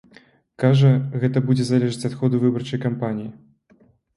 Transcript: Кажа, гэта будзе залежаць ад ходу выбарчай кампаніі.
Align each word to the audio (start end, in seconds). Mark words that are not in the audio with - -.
Кажа, 0.63 0.93
гэта 1.25 1.43
будзе 1.49 1.67
залежаць 1.69 2.07
ад 2.11 2.17
ходу 2.23 2.35
выбарчай 2.45 2.79
кампаніі. 2.89 3.29